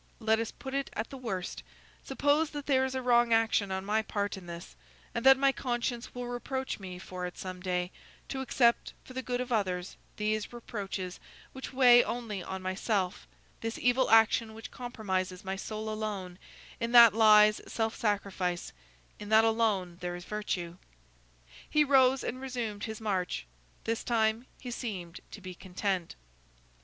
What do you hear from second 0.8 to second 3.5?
at the worst: suppose that there is a wrong